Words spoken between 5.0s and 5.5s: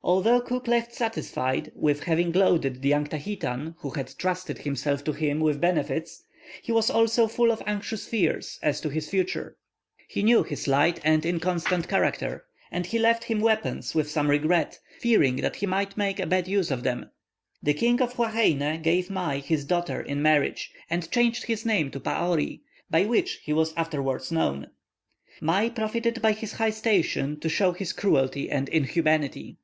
to him